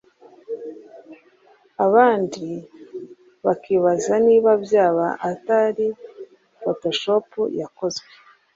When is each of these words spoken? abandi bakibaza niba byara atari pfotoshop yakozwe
abandi 1.85 2.47
bakibaza 3.45 4.13
niba 4.27 4.51
byara 4.65 5.07
atari 5.31 5.87
pfotoshop 6.57 7.27
yakozwe 7.61 8.09